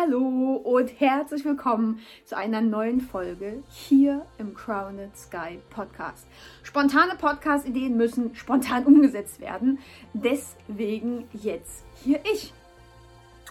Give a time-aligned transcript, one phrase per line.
[0.00, 6.28] hallo und herzlich willkommen zu einer neuen Folge hier im Crowned Sky Podcast.
[6.62, 9.80] Spontane Podcast-Ideen müssen spontan umgesetzt werden.
[10.12, 12.52] Deswegen jetzt hier ich.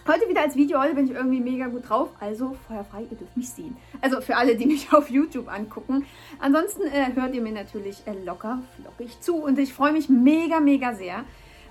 [0.06, 3.36] Heute wieder als Video, heute bin ich irgendwie mega gut drauf, also feuerfrei, ihr dürft
[3.36, 3.76] mich sehen.
[4.00, 6.06] Also für alle, die mich auf YouTube angucken.
[6.38, 10.60] Ansonsten äh, hört ihr mir natürlich äh, locker, flockig zu und ich freue mich mega,
[10.60, 11.24] mega sehr,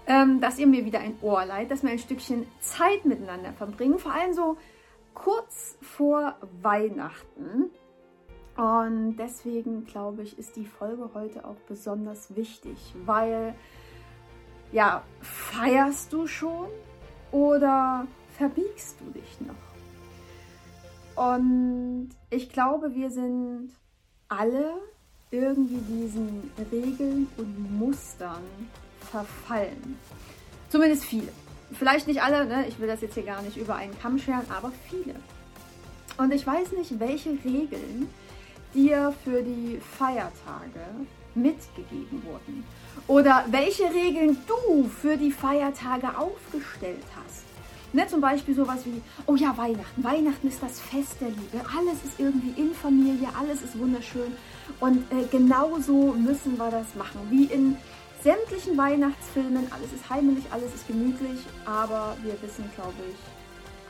[0.07, 3.99] ähm, dass ihr mir wieder ein Ohr leiht, dass wir ein Stückchen Zeit miteinander verbringen.
[3.99, 4.57] Vor allem so
[5.13, 7.71] kurz vor Weihnachten.
[8.55, 13.53] Und deswegen glaube ich, ist die Folge heute auch besonders wichtig, weil
[14.71, 16.67] ja, feierst du schon
[17.31, 19.55] oder verbiegst du dich noch?
[21.33, 23.71] Und ich glaube, wir sind
[24.27, 24.73] alle
[25.31, 28.43] irgendwie diesen Regeln und Mustern
[29.11, 29.97] verfallen.
[30.69, 31.29] Zumindest viele.
[31.73, 32.65] Vielleicht nicht alle, ne?
[32.67, 35.15] ich will das jetzt hier gar nicht über einen Kamm scheren, aber viele.
[36.17, 38.09] Und ich weiß nicht, welche Regeln
[38.73, 40.81] dir für die Feiertage
[41.35, 42.63] mitgegeben wurden.
[43.07, 47.43] Oder welche Regeln du für die Feiertage aufgestellt hast.
[47.93, 50.03] Ne, zum Beispiel sowas wie, oh ja, Weihnachten.
[50.03, 51.61] Weihnachten ist das Fest der Liebe.
[51.77, 54.35] Alles ist irgendwie in Familie, alles ist wunderschön.
[54.81, 57.21] Und äh, genauso müssen wir das machen.
[57.29, 57.77] Wie in
[58.23, 59.71] sämtlichen Weihnachtsfilmen.
[59.71, 63.17] Alles ist heimlich, alles ist gemütlich, aber wir wissen, glaube ich,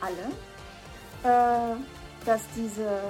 [0.00, 0.30] alle,
[1.24, 1.76] äh,
[2.24, 3.00] dass diese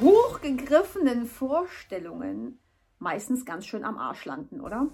[0.00, 2.60] hochgegriffenen Vorstellungen
[2.98, 4.88] meistens ganz schön am Arsch landen, oder?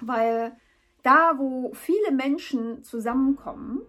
[0.00, 0.56] Weil
[1.02, 3.82] da, wo viele Menschen zusammenkommen,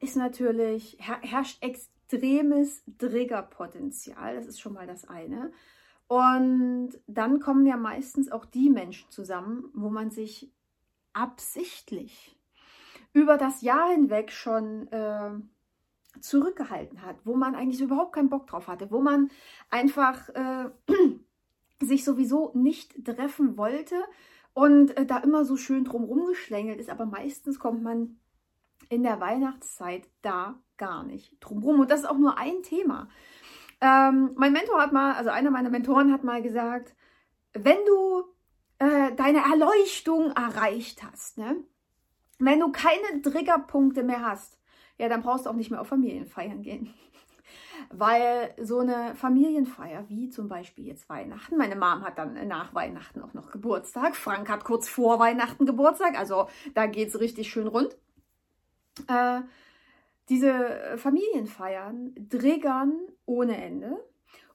[0.00, 4.34] ist natürlich, herrscht extremes Triggerpotenzial.
[4.34, 5.52] Das ist schon mal das eine.
[6.10, 10.50] Und dann kommen ja meistens auch die Menschen zusammen, wo man sich
[11.12, 12.36] absichtlich
[13.12, 15.30] über das Jahr hinweg schon äh,
[16.20, 19.30] zurückgehalten hat, wo man eigentlich überhaupt keinen Bock drauf hatte, wo man
[19.70, 20.70] einfach äh,
[21.80, 23.94] sich sowieso nicht treffen wollte
[24.52, 28.18] und äh, da immer so schön drumherum geschlängelt ist, aber meistens kommt man
[28.88, 31.78] in der Weihnachtszeit da gar nicht drumherum.
[31.78, 33.08] Und das ist auch nur ein Thema.
[33.80, 36.94] Ähm, mein Mentor hat mal, also einer meiner Mentoren hat mal gesagt,
[37.52, 38.24] wenn du
[38.78, 41.56] äh, deine Erleuchtung erreicht hast, ne?
[42.38, 44.58] wenn du keine Triggerpunkte mehr hast,
[44.98, 46.92] ja, dann brauchst du auch nicht mehr auf Familienfeiern gehen.
[47.90, 53.22] Weil so eine Familienfeier, wie zum Beispiel jetzt Weihnachten, meine Mom hat dann nach Weihnachten
[53.22, 57.66] auch noch Geburtstag, Frank hat kurz vor Weihnachten Geburtstag, also da geht es richtig schön
[57.66, 57.96] rund.
[59.08, 59.40] Äh,
[60.30, 62.94] diese Familienfeiern triggern
[63.26, 63.98] ohne Ende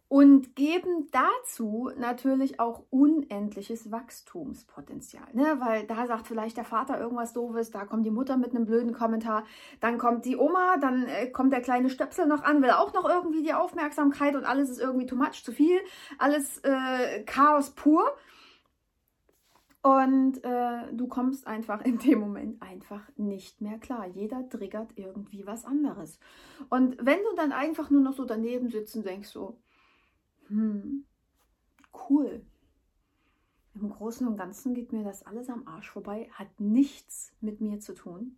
[0.07, 5.25] und geben dazu natürlich auch unendliches Wachstumspotenzial.
[5.33, 5.57] Ne?
[5.59, 8.93] Weil da sagt vielleicht der Vater irgendwas Doofes, da kommt die Mutter mit einem blöden
[8.93, 9.45] Kommentar,
[9.79, 13.09] dann kommt die Oma, dann äh, kommt der kleine Stöpsel noch an, will auch noch
[13.09, 15.79] irgendwie die Aufmerksamkeit und alles ist irgendwie too much, zu viel,
[16.19, 18.15] alles äh, Chaos pur.
[19.85, 24.07] Und äh, du kommst einfach in dem Moment einfach nicht mehr klar.
[24.07, 26.17] Jeder triggert irgendwie was anderes.
[26.69, 29.59] Und wenn du dann einfach nur noch so daneben sitzt und denkst so,
[30.47, 31.05] hm,
[32.09, 32.41] cool.
[33.75, 37.79] Im Großen und Ganzen geht mir das alles am Arsch vorbei, hat nichts mit mir
[37.79, 38.37] zu tun.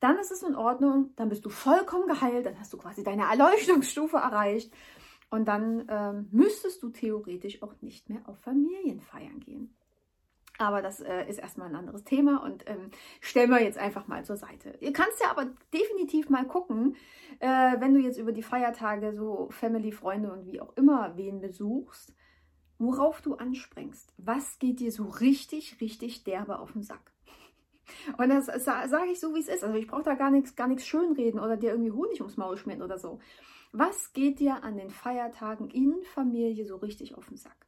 [0.00, 3.30] Dann ist es in Ordnung, dann bist du vollkommen geheilt, dann hast du quasi deine
[3.30, 4.74] Erleuchtungsstufe erreicht.
[5.30, 9.72] Und dann ähm, müsstest du theoretisch auch nicht mehr auf Familienfeiern gehen.
[10.58, 12.90] Aber das äh, ist erstmal ein anderes Thema und ähm,
[13.20, 14.74] stellen wir jetzt einfach mal zur Seite.
[14.80, 16.96] Ihr kannst ja aber definitiv mal gucken,
[17.40, 21.40] äh, wenn du jetzt über die Feiertage so Family, Freunde und wie auch immer wen
[21.40, 22.14] besuchst,
[22.78, 24.14] worauf du anspringst.
[24.16, 27.12] Was geht dir so richtig, richtig derbe auf den Sack?
[28.18, 29.64] Und das, sage ich so, wie es ist.
[29.64, 32.56] Also ich brauche da gar nichts gar nichts schönreden oder dir irgendwie Honig ums Maul
[32.56, 33.20] schmieren oder so.
[33.72, 37.66] Was geht dir an den Feiertagen in Familie so richtig auf den Sack?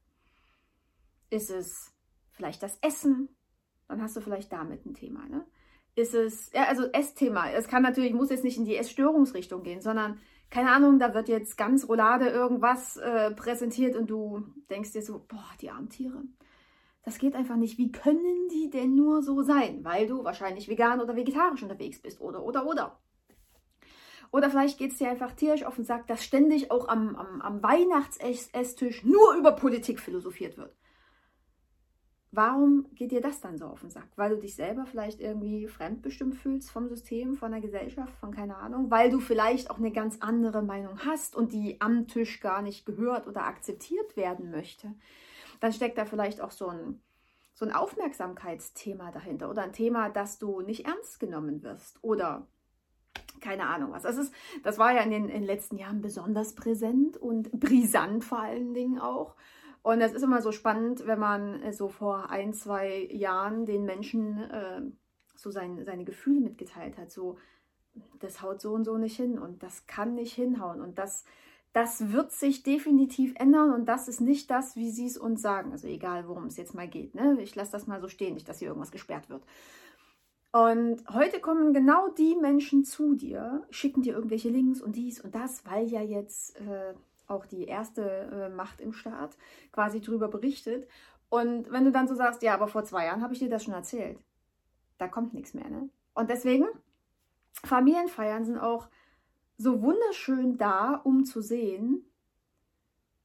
[1.30, 1.97] Ist es
[2.38, 3.28] vielleicht das Essen,
[3.88, 5.26] dann hast du vielleicht damit ein Thema.
[5.28, 5.44] Ne?
[5.96, 7.50] Ist es, ja, also Essthema.
[7.50, 11.28] Es kann natürlich, muss jetzt nicht in die Essstörungsrichtung gehen, sondern, keine Ahnung, da wird
[11.28, 16.22] jetzt ganz Roulade irgendwas äh, präsentiert und du denkst dir so, boah, die armen Tiere.
[17.02, 17.76] Das geht einfach nicht.
[17.76, 19.84] Wie können die denn nur so sein?
[19.84, 22.20] Weil du wahrscheinlich vegan oder vegetarisch unterwegs bist.
[22.20, 23.00] Oder, oder, oder.
[24.30, 27.40] Oder vielleicht geht es dir einfach tierisch auf den Sack, dass ständig auch am, am,
[27.40, 30.76] am Weihnachtsesstisch nur über Politik philosophiert wird.
[32.30, 34.08] Warum geht dir das dann so auf den Sack?
[34.16, 38.56] Weil du dich selber vielleicht irgendwie fremdbestimmt fühlst vom System, von der Gesellschaft, von keine
[38.56, 42.60] Ahnung, weil du vielleicht auch eine ganz andere Meinung hast und die am Tisch gar
[42.60, 44.92] nicht gehört oder akzeptiert werden möchte.
[45.60, 47.00] Dann steckt da vielleicht auch so ein,
[47.54, 52.46] so ein Aufmerksamkeitsthema dahinter oder ein Thema, dass du nicht ernst genommen wirst oder
[53.40, 54.02] keine Ahnung was.
[54.02, 58.22] Das, ist, das war ja in den, in den letzten Jahren besonders präsent und brisant
[58.22, 59.34] vor allen Dingen auch.
[59.88, 63.86] Und es ist immer so spannend, wenn man äh, so vor ein, zwei Jahren den
[63.86, 64.82] Menschen äh,
[65.34, 67.10] so sein, seine Gefühle mitgeteilt hat.
[67.10, 67.38] So,
[68.18, 71.24] das haut so und so nicht hin und das kann nicht hinhauen und das,
[71.72, 75.72] das wird sich definitiv ändern und das ist nicht das, wie sie es uns sagen.
[75.72, 77.14] Also egal, worum es jetzt mal geht.
[77.14, 77.40] Ne?
[77.40, 79.42] Ich lasse das mal so stehen, nicht, dass hier irgendwas gesperrt wird.
[80.52, 85.34] Und heute kommen genau die Menschen zu dir, schicken dir irgendwelche Links und dies und
[85.34, 86.92] das, weil ja jetzt äh,
[87.28, 89.36] auch die erste äh, Macht im Staat
[89.72, 90.88] quasi darüber berichtet.
[91.28, 93.64] Und wenn du dann so sagst, ja, aber vor zwei Jahren habe ich dir das
[93.64, 94.18] schon erzählt,
[94.96, 95.68] da kommt nichts mehr.
[95.68, 95.88] Ne?
[96.14, 96.66] Und deswegen,
[97.64, 98.88] Familienfeiern sind auch
[99.56, 102.04] so wunderschön da, um zu sehen,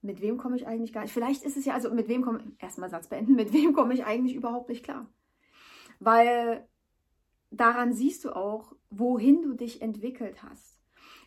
[0.02, 1.14] mit wem komme ich eigentlich gar nicht.
[1.14, 3.94] Vielleicht ist es ja, also mit wem komme ich, erstmal Satz beenden, mit wem komme
[3.94, 5.08] ich eigentlich überhaupt nicht klar.
[6.00, 6.68] Weil
[7.52, 10.82] daran siehst du auch, wohin du dich entwickelt hast.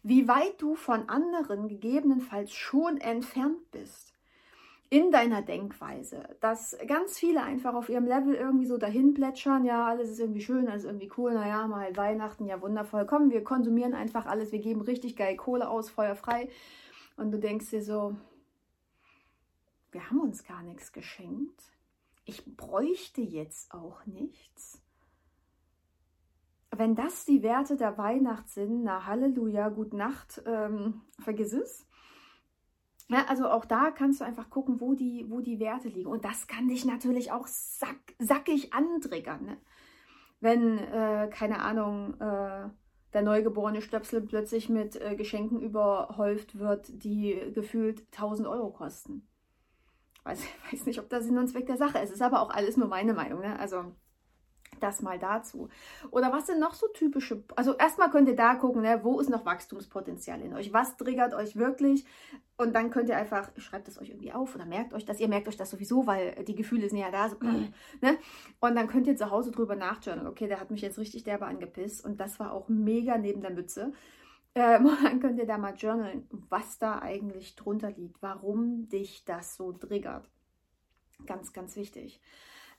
[0.09, 4.15] Wie weit du von anderen gegebenenfalls schon entfernt bist
[4.89, 9.85] in deiner Denkweise, dass ganz viele einfach auf ihrem Level irgendwie so dahin plätschern, ja,
[9.85, 13.43] alles ist irgendwie schön, alles ist irgendwie cool, naja, mal Weihnachten, ja wundervoll, komm, wir
[13.43, 16.51] konsumieren einfach alles, wir geben richtig geil Kohle aus, Feuer frei
[17.17, 18.15] und du denkst dir so,
[19.91, 21.65] wir haben uns gar nichts geschenkt,
[22.25, 24.81] ich bräuchte jetzt auch nichts.
[26.79, 31.87] Wenn das die Werte der Weihnacht sind, na Halleluja, gut Nacht, ähm, vergiss es.
[33.09, 36.09] Ja, also auch da kannst du einfach gucken, wo die, wo die Werte liegen.
[36.09, 39.45] Und das kann dich natürlich auch sack, sackig antriggern.
[39.45, 39.57] Ne?
[40.41, 42.69] Wenn, äh, keine Ahnung, äh,
[43.13, 49.27] der neugeborene Stöpsel plötzlich mit äh, Geschenken überhäuft wird, die gefühlt 1000 Euro kosten.
[50.25, 50.43] Weiß,
[50.73, 52.11] weiß nicht, ob das Sinn und Zweck der Sache ist.
[52.13, 53.41] Ist aber auch alles nur meine Meinung.
[53.41, 53.59] Ne?
[53.59, 53.85] Also
[54.81, 55.69] das mal dazu.
[56.11, 59.31] Oder was sind noch so typische, also erstmal könnt ihr da gucken, ne, wo ist
[59.31, 62.05] noch Wachstumspotenzial in euch, was triggert euch wirklich
[62.57, 65.29] und dann könnt ihr einfach, schreibt es euch irgendwie auf oder merkt euch das, ihr
[65.29, 68.19] merkt euch das sowieso, weil die Gefühle sind ja da, so, ne?
[68.61, 71.47] und dann könnt ihr zu Hause drüber nachjournalen, okay, der hat mich jetzt richtig derbe
[71.47, 73.93] angepisst und das war auch mega neben der Mütze.
[74.57, 79.57] Ähm, dann könnt ihr da mal journalen, was da eigentlich drunter liegt, warum dich das
[79.57, 80.29] so triggert.
[81.27, 82.21] Ganz, ganz wichtig.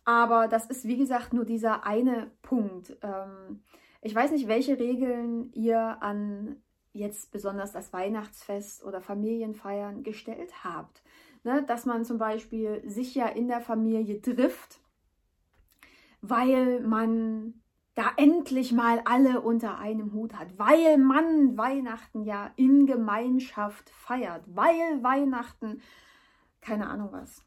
[0.08, 2.98] Aber das ist, wie gesagt, nur dieser eine Punkt.
[3.02, 3.60] Ähm,
[4.02, 6.64] ich weiß nicht, welche Regeln ihr an
[6.94, 11.04] jetzt besonders das Weihnachtsfest oder Familienfeiern gestellt habt.
[11.44, 14.80] Ne, dass man zum Beispiel sich ja in der Familie trifft,
[16.22, 17.56] weil man
[17.94, 24.44] da endlich mal alle unter einem Hut hat, weil man Weihnachten ja in Gemeinschaft feiert,
[24.48, 25.82] weil Weihnachten,
[26.62, 27.47] keine Ahnung was.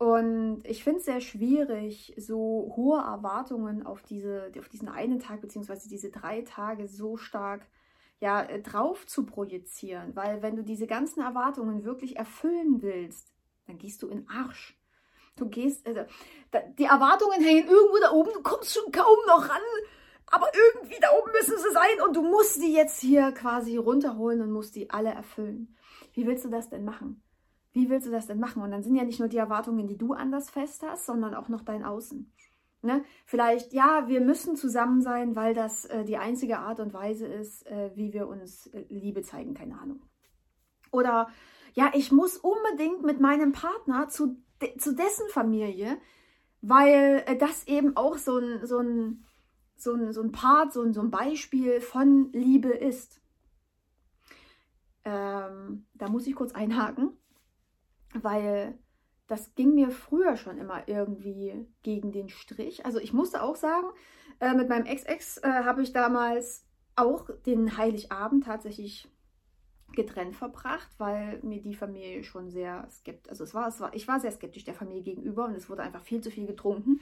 [0.00, 5.42] Und ich finde es sehr schwierig, so hohe Erwartungen auf, diese, auf diesen einen Tag
[5.42, 7.68] beziehungsweise diese drei Tage so stark
[8.18, 10.16] ja, äh, drauf zu projizieren.
[10.16, 13.34] Weil wenn du diese ganzen Erwartungen wirklich erfüllen willst,
[13.66, 14.80] dann gehst du in Arsch.
[15.36, 16.00] Du gehst, also,
[16.78, 19.60] die Erwartungen hängen irgendwo da oben, du kommst schon kaum noch ran,
[20.28, 24.40] aber irgendwie da oben müssen sie sein und du musst sie jetzt hier quasi runterholen
[24.40, 25.76] und musst die alle erfüllen.
[26.14, 27.22] Wie willst du das denn machen?
[27.72, 28.62] Wie willst du das denn machen?
[28.62, 31.48] Und dann sind ja nicht nur die Erwartungen, die du anders fest hast, sondern auch
[31.48, 32.32] noch dein Außen.
[32.82, 33.04] Ne?
[33.26, 37.66] Vielleicht, ja, wir müssen zusammen sein, weil das äh, die einzige Art und Weise ist,
[37.66, 40.00] äh, wie wir uns äh, Liebe zeigen, keine Ahnung.
[40.90, 41.28] Oder,
[41.74, 45.98] ja, ich muss unbedingt mit meinem Partner zu, de zu dessen Familie,
[46.62, 49.26] weil äh, das eben auch so ein, so ein,
[49.76, 53.20] so ein, so ein Part, so ein, so ein Beispiel von Liebe ist.
[55.04, 57.19] Ähm, da muss ich kurz einhaken
[58.14, 58.78] weil
[59.26, 62.84] das ging mir früher schon immer irgendwie gegen den Strich.
[62.84, 63.86] Also ich musste auch sagen,
[64.40, 69.08] äh, mit meinem Ex-Ex äh, habe ich damals auch den Heiligabend tatsächlich
[69.92, 74.06] getrennt verbracht, weil mir die Familie schon sehr skeptisch, also es war, es war, ich
[74.06, 77.00] war sehr skeptisch der Familie gegenüber und es wurde einfach viel zu viel getrunken.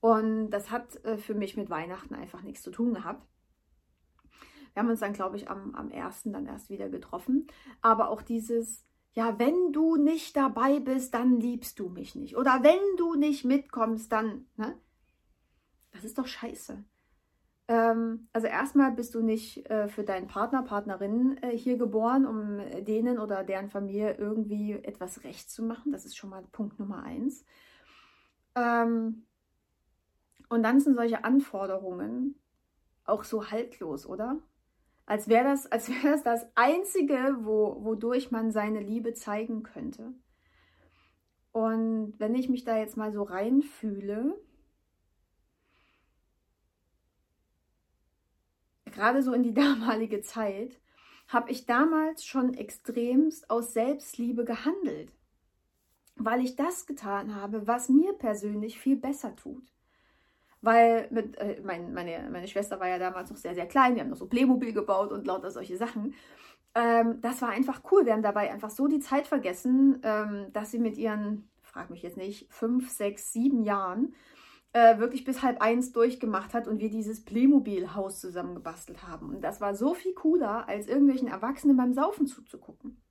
[0.00, 3.26] Und das hat äh, für mich mit Weihnachten einfach nichts zu tun gehabt.
[4.72, 7.48] Wir haben uns dann, glaube ich, am, am ersten dann erst wieder getroffen.
[7.82, 12.36] Aber auch dieses, ja, wenn du nicht dabei bist, dann liebst du mich nicht.
[12.36, 14.78] Oder wenn du nicht mitkommst, dann, ne?
[15.92, 16.84] Das ist doch scheiße.
[17.66, 22.58] Ähm, also erstmal bist du nicht äh, für deinen Partner, Partnerin äh, hier geboren, um
[22.84, 25.92] denen oder deren Familie irgendwie etwas recht zu machen.
[25.92, 27.44] Das ist schon mal Punkt Nummer eins.
[28.54, 29.24] Ähm,
[30.48, 32.34] und dann sind solche Anforderungen
[33.04, 34.38] auch so haltlos, oder?
[35.10, 40.14] Als wäre das, als wäre das das Einzige, wo, wodurch man seine Liebe zeigen könnte.
[41.50, 44.40] Und wenn ich mich da jetzt mal so reinfühle,
[48.84, 50.80] gerade so in die damalige Zeit,
[51.26, 55.12] habe ich damals schon extremst aus Selbstliebe gehandelt,
[56.14, 59.72] weil ich das getan habe, was mir persönlich viel besser tut.
[60.62, 64.02] Weil mit, äh, mein, meine, meine Schwester war ja damals noch sehr, sehr klein, wir
[64.02, 66.14] haben noch so Playmobil gebaut und lauter solche Sachen.
[66.74, 68.04] Ähm, das war einfach cool.
[68.04, 72.02] Wir haben dabei einfach so die Zeit vergessen, ähm, dass sie mit ihren, frag mich
[72.02, 74.14] jetzt nicht, fünf, sechs, sieben Jahren
[74.72, 79.30] äh, wirklich bis halb eins durchgemacht hat und wir dieses Playmobil-Haus zusammengebastelt haben.
[79.30, 83.02] Und das war so viel cooler, als irgendwelchen Erwachsenen beim Saufen zuzugucken.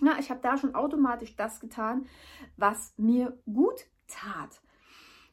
[0.00, 2.06] Na, ich habe da schon automatisch das getan,
[2.56, 4.60] was mir gut tat.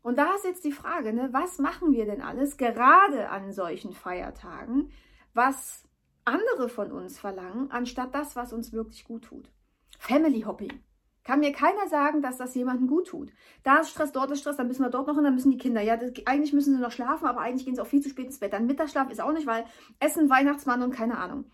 [0.06, 3.92] Und da ist jetzt die Frage, ne, was machen wir denn alles gerade an solchen
[3.92, 4.92] Feiertagen,
[5.34, 5.84] was
[6.26, 9.50] andere von uns verlangen, anstatt das, was uns wirklich gut tut?
[9.98, 10.84] Family Hopping.
[11.24, 13.32] Kann mir keiner sagen, dass das jemandem gut tut.
[13.64, 15.58] Da ist Stress, dort ist Stress, dann müssen wir dort noch und dann müssen die
[15.58, 15.82] Kinder.
[15.82, 18.28] Ja, das, eigentlich müssen sie noch schlafen, aber eigentlich gehen sie auch viel zu spät
[18.28, 18.54] ins Bett.
[18.54, 19.66] Dann Mittagsschlaf ist auch nicht, weil
[19.98, 21.46] Essen, Weihnachtsmann und keine Ahnung.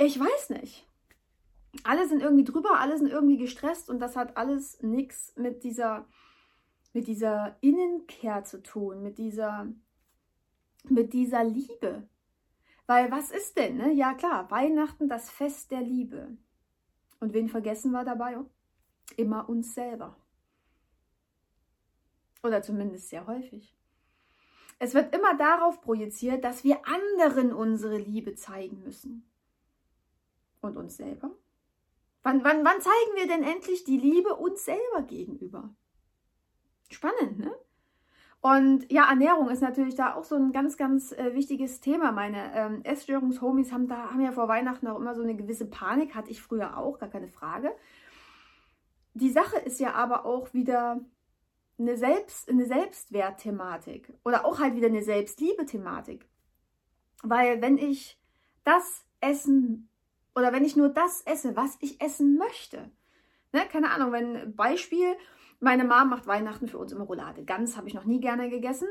[0.00, 0.88] Ich weiß nicht.
[1.84, 6.06] Alle sind irgendwie drüber, alle sind irgendwie gestresst und das hat alles nichts mit dieser,
[6.92, 9.68] mit dieser Innenkehr zu tun, mit dieser,
[10.84, 12.08] mit dieser Liebe.
[12.86, 13.92] Weil was ist denn, ne?
[13.92, 16.36] Ja klar, Weihnachten, das Fest der Liebe.
[17.20, 18.38] Und wen vergessen wir dabei?
[19.16, 20.16] Immer uns selber.
[22.42, 23.76] Oder zumindest sehr häufig.
[24.78, 29.30] Es wird immer darauf projiziert, dass wir anderen unsere Liebe zeigen müssen.
[30.62, 31.30] Und uns selber?
[32.22, 35.74] Wann, wann, wann zeigen wir denn endlich die Liebe uns selber gegenüber?
[36.90, 37.52] Spannend, ne?
[38.42, 42.10] Und ja, Ernährung ist natürlich da auch so ein ganz, ganz äh, wichtiges Thema.
[42.10, 46.14] Meine ähm, Essstörungshomies haben da haben ja vor Weihnachten auch immer so eine gewisse Panik,
[46.14, 47.70] hatte ich früher auch, gar keine Frage.
[49.12, 51.00] Die Sache ist ja aber auch wieder
[51.78, 56.26] eine, Selbst, eine Selbstwertthematik oder auch halt wieder eine Selbstliebe-Thematik.
[57.22, 58.18] Weil wenn ich
[58.64, 59.90] das essen
[60.34, 62.90] oder wenn ich nur das esse, was ich essen möchte,
[63.52, 65.14] ne, keine Ahnung, wenn Beispiel,
[65.60, 67.44] meine Mom macht Weihnachten für uns immer Roulade.
[67.44, 68.88] Gans habe ich noch nie gerne gegessen.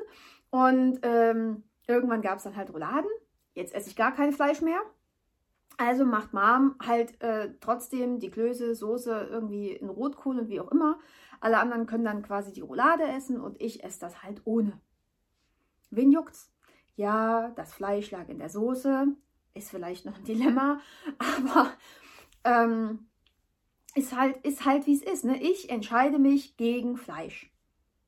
[0.52, 3.10] Und ähm, irgendwann gab es dann halt Rouladen.
[3.54, 4.80] Jetzt esse ich gar kein Fleisch mehr.
[5.78, 10.72] Also macht Mom halt äh, trotzdem die Klöße, Soße irgendwie in Rotkohl und wie auch
[10.72, 11.00] immer.
[11.40, 14.80] Alle anderen können dann quasi die Roulade essen und ich esse das halt ohne.
[15.90, 16.52] Wen juckt's?
[16.96, 19.08] Ja, das Fleisch lag in der Soße.
[19.54, 20.80] Ist vielleicht noch ein Dilemma,
[21.18, 21.72] aber
[22.44, 23.08] ähm,
[24.00, 25.26] ist halt, ist halt wie es ist.
[25.26, 25.42] Ne?
[25.42, 27.52] Ich entscheide mich gegen Fleisch.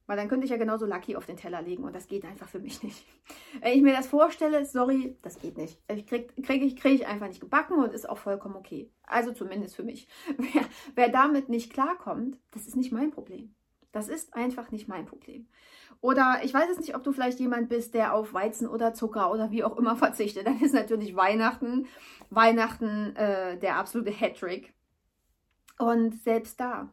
[0.08, 2.50] Weil dann könnte ich ja genauso Lucky auf den Teller legen und das geht einfach
[2.50, 3.06] für mich nicht.
[3.62, 5.80] Wenn ich mir das vorstelle, sorry, das geht nicht.
[5.88, 8.92] Ich kriege krieg ich, krieg ich einfach nicht gebacken und ist auch vollkommen okay.
[9.04, 10.10] Also zumindest für mich.
[10.38, 13.56] Wer, wer damit nicht klarkommt, das ist nicht mein Problem.
[13.92, 15.48] Das ist einfach nicht mein Problem.
[16.02, 19.32] Oder ich weiß es nicht, ob du vielleicht jemand bist, der auf Weizen oder Zucker
[19.32, 20.48] oder wie auch immer verzichtet.
[20.48, 21.88] Dann ist natürlich Weihnachten,
[22.30, 24.74] Weihnachten äh, der absolute Hattrick.
[25.82, 26.90] Und selbst da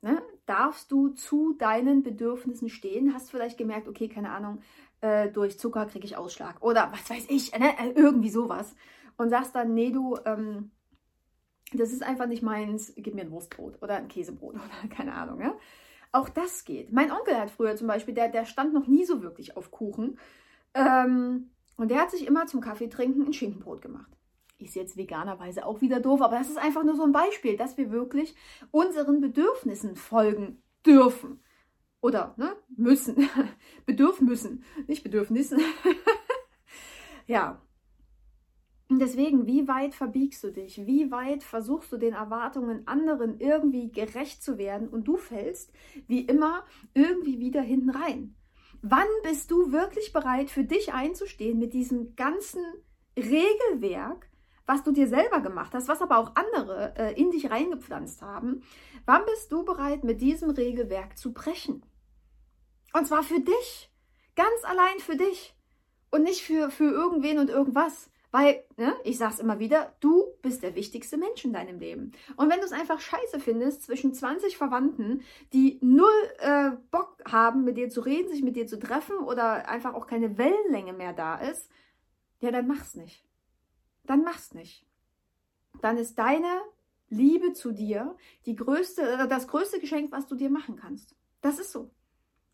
[0.00, 3.12] ne, darfst du zu deinen Bedürfnissen stehen.
[3.12, 4.62] Hast vielleicht gemerkt, okay, keine Ahnung,
[5.02, 8.74] äh, durch Zucker kriege ich Ausschlag oder was weiß ich, ne, äh, irgendwie sowas.
[9.18, 10.70] Und sagst dann, nee, du, ähm,
[11.74, 15.42] das ist einfach nicht meins, gib mir ein Wurstbrot oder ein Käsebrot oder keine Ahnung.
[15.42, 15.54] Ja?
[16.12, 16.94] Auch das geht.
[16.94, 20.18] Mein Onkel hat früher zum Beispiel, der, der stand noch nie so wirklich auf Kuchen.
[20.72, 24.16] Ähm, und der hat sich immer zum Kaffee trinken ein Schinkenbrot gemacht
[24.60, 27.76] ist jetzt veganerweise auch wieder doof, aber das ist einfach nur so ein Beispiel, dass
[27.76, 28.34] wir wirklich
[28.70, 31.40] unseren Bedürfnissen folgen dürfen.
[32.00, 33.28] Oder ne, müssen.
[33.86, 35.60] Bedürfen müssen, nicht Bedürfnissen.
[37.26, 37.60] ja.
[38.88, 40.84] Und deswegen, wie weit verbiegst du dich?
[40.84, 45.72] Wie weit versuchst du den Erwartungen anderen irgendwie gerecht zu werden und du fällst
[46.08, 48.34] wie immer irgendwie wieder hinten rein?
[48.82, 52.64] Wann bist du wirklich bereit, für dich einzustehen mit diesem ganzen
[53.16, 54.29] Regelwerk,
[54.70, 58.62] was du dir selber gemacht hast, was aber auch andere äh, in dich reingepflanzt haben,
[59.04, 61.82] wann bist du bereit, mit diesem Regelwerk zu brechen?
[62.92, 63.90] Und zwar für dich,
[64.36, 65.56] ganz allein für dich
[66.12, 68.10] und nicht für, für irgendwen und irgendwas.
[68.30, 72.12] Weil, ne, ich sag's immer wieder, du bist der wichtigste Mensch in deinem Leben.
[72.36, 76.06] Und wenn du es einfach scheiße findest, zwischen 20 Verwandten, die null
[76.38, 80.06] äh, Bock haben, mit dir zu reden, sich mit dir zu treffen oder einfach auch
[80.06, 81.68] keine Wellenlänge mehr da ist,
[82.38, 83.24] ja, dann mach's nicht
[84.04, 84.86] dann mach's nicht.
[85.80, 86.60] Dann ist deine
[87.08, 88.16] Liebe zu dir
[88.46, 91.14] die größte, äh, das größte Geschenk, was du dir machen kannst.
[91.40, 91.90] Das ist so.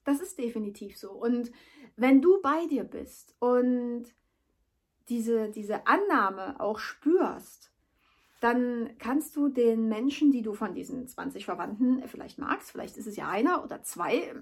[0.05, 1.13] Das ist definitiv so.
[1.13, 1.51] Und
[1.97, 4.05] wenn du bei dir bist und
[5.09, 7.71] diese, diese Annahme auch spürst,
[8.41, 13.07] dann kannst du den Menschen, die du von diesen 20 Verwandten vielleicht magst, vielleicht ist
[13.07, 14.35] es ja einer oder zwei,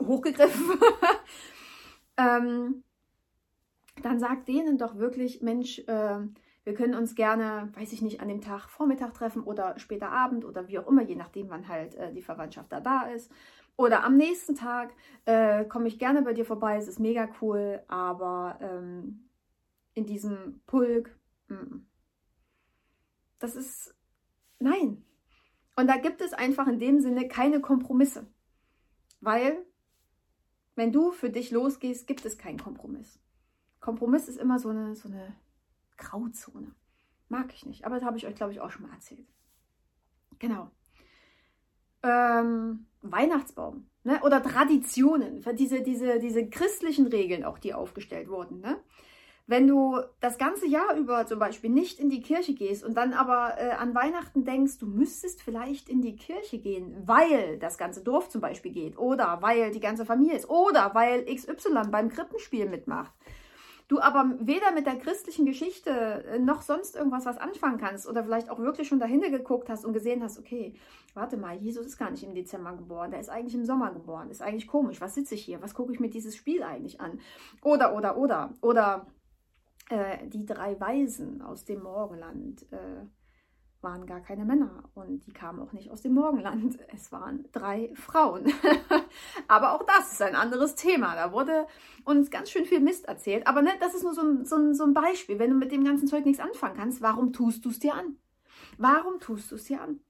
[0.00, 0.80] hochgegriffen,
[2.16, 2.82] ähm,
[4.02, 6.18] dann sag denen doch wirklich, Mensch, äh,
[6.64, 10.44] wir können uns gerne, weiß ich nicht, an dem Tag Vormittag treffen oder später Abend
[10.44, 13.30] oder wie auch immer, je nachdem, wann halt äh, die Verwandtschaft da da ist.
[13.76, 14.92] Oder am nächsten Tag
[15.26, 19.28] äh, komme ich gerne bei dir vorbei, es ist mega cool, aber ähm,
[19.94, 21.16] in diesem Pulk,
[21.48, 21.82] mm,
[23.38, 23.94] das ist,
[24.58, 25.04] nein.
[25.76, 28.26] Und da gibt es einfach in dem Sinne keine Kompromisse.
[29.20, 29.64] Weil,
[30.74, 33.20] wenn du für dich losgehst, gibt es keinen Kompromiss.
[33.86, 35.36] Kompromiss ist immer so eine, so eine
[35.96, 36.74] Grauzone.
[37.28, 39.28] Mag ich nicht, aber das habe ich euch, glaube ich, auch schon mal erzählt.
[40.40, 40.72] Genau.
[42.02, 44.20] Ähm, Weihnachtsbaum ne?
[44.24, 48.58] oder Traditionen, diese, diese, diese christlichen Regeln auch, die aufgestellt wurden.
[48.58, 48.76] Ne?
[49.46, 53.12] Wenn du das ganze Jahr über zum Beispiel nicht in die Kirche gehst und dann
[53.12, 58.02] aber äh, an Weihnachten denkst, du müsstest vielleicht in die Kirche gehen, weil das ganze
[58.02, 62.68] Dorf zum Beispiel geht oder weil die ganze Familie ist oder weil XY beim Krippenspiel
[62.68, 63.12] mitmacht,
[63.88, 68.24] du aber weder mit der christlichen Geschichte äh, noch sonst irgendwas was anfangen kannst oder
[68.24, 70.74] vielleicht auch wirklich schon dahinter geguckt hast und gesehen hast, okay,
[71.14, 74.30] warte mal, Jesus ist gar nicht im Dezember geboren, der ist eigentlich im Sommer geboren,
[74.30, 77.20] ist eigentlich komisch, was sitze ich hier, was gucke ich mir dieses Spiel eigentlich an?
[77.62, 79.06] Oder, oder, oder, oder
[79.88, 83.06] äh, die drei Weisen aus dem Morgenland äh,
[83.86, 86.76] waren gar keine Männer und die kamen auch nicht aus dem Morgenland.
[86.92, 88.52] Es waren drei Frauen.
[89.48, 91.14] Aber auch das ist ein anderes Thema.
[91.14, 91.68] Da wurde
[92.04, 93.46] uns ganz schön viel Mist erzählt.
[93.46, 95.38] Aber ne, das ist nur so ein, so, ein, so ein Beispiel.
[95.38, 98.16] Wenn du mit dem ganzen Zeug nichts anfangen kannst, warum tust du es dir an?
[98.76, 100.00] Warum tust du es dir an?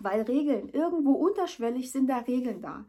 [0.00, 2.86] Weil Regeln, irgendwo unterschwellig sind da Regeln da.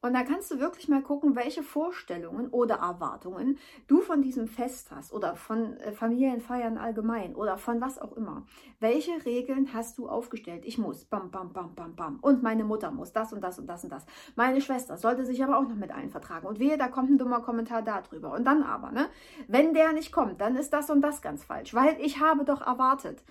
[0.00, 4.92] Und da kannst du wirklich mal gucken, welche Vorstellungen oder Erwartungen du von diesem Fest
[4.92, 8.46] hast oder von äh, Familienfeiern allgemein oder von was auch immer.
[8.78, 10.64] Welche Regeln hast du aufgestellt?
[10.64, 12.18] Ich muss, bam, bam, bam, bam, bam.
[12.20, 14.06] Und meine Mutter muss das und das und das und das.
[14.36, 16.46] Meine Schwester sollte sich aber auch noch mit allen vertragen.
[16.46, 18.32] Und wehe, da kommt ein dummer Kommentar darüber.
[18.32, 19.08] Und dann aber, ne?
[19.48, 21.74] Wenn der nicht kommt, dann ist das und das ganz falsch.
[21.74, 23.24] Weil ich habe doch erwartet,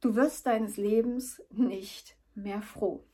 [0.00, 3.04] du wirst deines Lebens nicht mehr froh.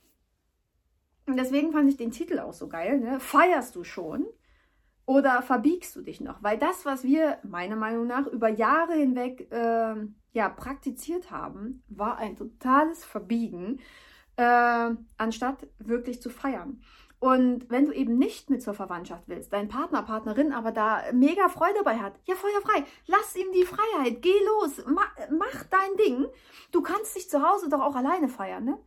[1.28, 2.98] Und deswegen fand ich den Titel auch so geil.
[2.98, 3.20] Ne?
[3.20, 4.26] Feierst du schon
[5.04, 6.42] oder verbiegst du dich noch?
[6.42, 9.94] Weil das, was wir meiner Meinung nach über Jahre hinweg äh,
[10.32, 13.78] ja, praktiziert haben, war ein totales Verbiegen,
[14.36, 16.80] äh, anstatt wirklich zu feiern.
[17.20, 21.48] Und wenn du eben nicht mit zur Verwandtschaft willst, dein Partner, Partnerin aber da mega
[21.48, 25.96] Freude dabei hat, ja, Feuer frei, lass ihm die Freiheit, geh los, mach, mach dein
[26.06, 26.26] Ding.
[26.70, 28.78] Du kannst dich zu Hause doch auch alleine feiern, ne?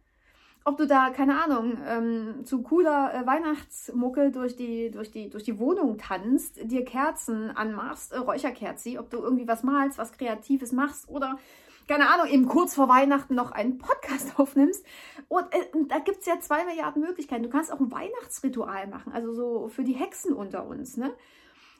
[0.63, 5.43] Ob du da, keine Ahnung, ähm, zu cooler äh, Weihnachtsmucke durch die, durch, die, durch
[5.43, 10.71] die Wohnung tanzt, dir Kerzen anmachst, äh, Räucherkerzi, ob du irgendwie was malst, was Kreatives
[10.71, 11.39] machst oder,
[11.88, 14.86] keine Ahnung, eben kurz vor Weihnachten noch einen Podcast aufnimmst.
[15.30, 17.43] Und äh, da gibt es ja zwei Milliarden Möglichkeiten.
[17.43, 21.12] Du kannst auch ein Weihnachtsritual machen, also so für die Hexen unter uns, ne?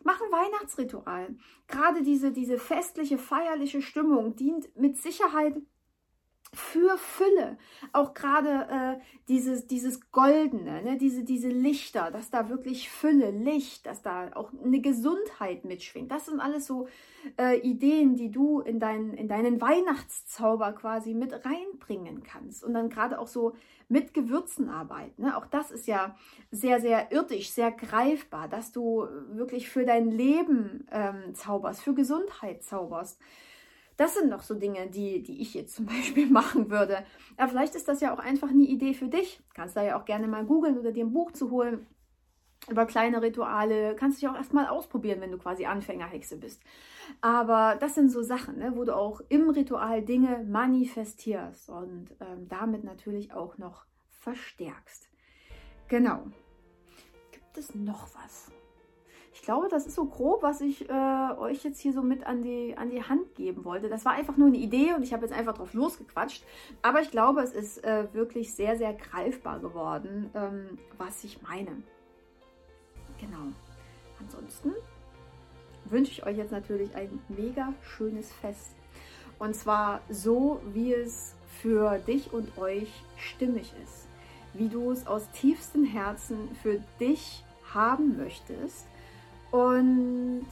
[0.04, 1.36] Mach ein Weihnachtsritual.
[1.68, 5.62] Gerade diese, diese festliche, feierliche Stimmung dient mit Sicherheit
[6.54, 7.58] für Fülle.
[7.94, 10.98] Auch gerade äh, dieses, dieses Goldene, ne?
[10.98, 16.12] diese, diese Lichter, dass da wirklich Fülle, Licht, dass da auch eine Gesundheit mitschwingt.
[16.12, 16.90] Das sind alles so
[17.40, 22.66] äh, Ideen, die du in, dein, in deinen Weihnachtszauber quasi mit reinbringen kannst.
[22.66, 23.54] Und dann gerade auch so
[23.88, 25.22] mit Gewürzen arbeiten.
[25.22, 25.38] Ne?
[25.38, 26.16] Auch das ist ja
[26.52, 32.64] sehr, sehr irdisch, sehr greifbar, dass du wirklich für dein Leben ähm, zauberst, für Gesundheit
[32.64, 33.20] zauberst.
[34.02, 37.06] Das sind noch so Dinge, die, die ich jetzt zum Beispiel machen würde.
[37.38, 39.40] Aber vielleicht ist das ja auch einfach eine Idee für dich.
[39.54, 41.86] Kannst da ja auch gerne mal googeln oder dir ein Buch zu holen
[42.68, 43.96] über kleine Rituale.
[43.96, 46.64] Kannst du ja auch erstmal ausprobieren, wenn du quasi Anfängerhexe bist.
[47.22, 52.48] Aber das sind so Sachen, ne, wo du auch im Ritual Dinge manifestierst und ähm,
[52.50, 55.10] damit natürlich auch noch verstärkst.
[55.90, 56.24] Genau.
[57.32, 58.52] Gibt es noch was?
[59.34, 62.44] Ich glaube, das ist so grob, was ich äh, euch jetzt hier so mit an
[62.44, 63.88] die, an die Hand geben wollte.
[63.88, 66.44] Das war einfach nur eine Idee und ich habe jetzt einfach drauf losgequatscht.
[66.82, 71.72] Aber ich glaube, es ist äh, wirklich sehr, sehr greifbar geworden, ähm, was ich meine.
[73.20, 73.54] Genau.
[74.20, 74.74] Ansonsten
[75.86, 78.76] wünsche ich euch jetzt natürlich ein mega schönes Fest.
[79.40, 84.08] Und zwar so, wie es für dich und euch stimmig ist.
[84.54, 88.86] Wie du es aus tiefstem Herzen für dich haben möchtest
[89.52, 90.46] und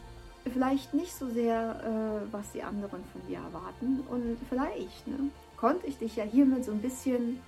[0.52, 4.04] vielleicht nicht so sehr, äh, was die anderen von dir erwarten.
[4.10, 7.40] Und vielleicht ne, konnte ich dich ja hiermit so ein bisschen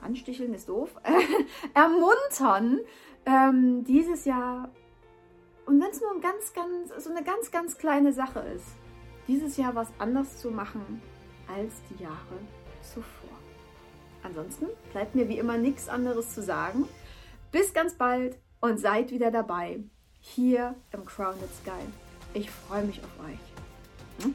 [0.00, 0.90] ansticheln ist doof,
[1.74, 2.80] ermuntern,
[3.26, 4.70] ähm, dieses Jahr,
[5.66, 8.66] und wenn es nur ein ganz, ganz, so eine ganz, ganz kleine Sache ist,
[9.28, 11.02] dieses Jahr was anders zu machen
[11.54, 12.38] als die Jahre
[12.82, 13.30] zuvor.
[14.22, 16.88] Ansonsten bleibt mir wie immer nichts anderes zu sagen.
[17.52, 19.78] Bis ganz bald und seid wieder dabei,
[20.20, 21.84] hier im Crowned Sky.
[22.32, 24.24] Ich freue mich auf euch.
[24.24, 24.34] Hm?